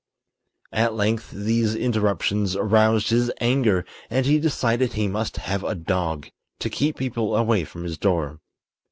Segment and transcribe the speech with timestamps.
[0.71, 6.31] At length these interruptions aroused his anger, and he decided he must have a dog
[6.61, 8.39] to keep people away from his door.